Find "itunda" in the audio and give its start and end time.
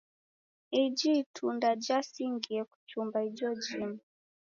1.23-1.69